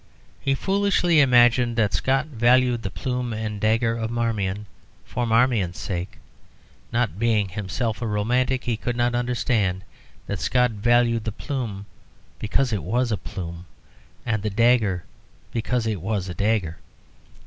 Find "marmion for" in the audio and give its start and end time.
4.09-5.27